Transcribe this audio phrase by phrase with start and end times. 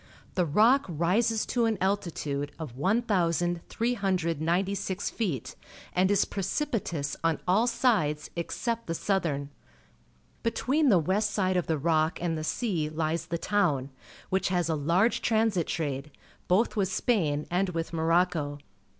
[0.33, 5.55] The rock rises to an altitude of 1,396 feet,
[5.93, 9.51] and is Gibraltar from the South precipitous on all sides except the southern.
[10.41, 13.91] Between the west side of the rock and the sea hes the town,
[14.31, 16.09] wliich has a large transit trade
[16.47, 18.57] both with Spain and with IMorocco.